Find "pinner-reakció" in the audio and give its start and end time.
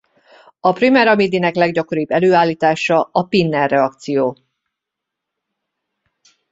3.27-4.37